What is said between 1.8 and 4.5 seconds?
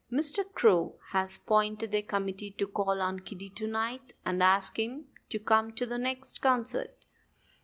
a committee to call on Kiddie to night and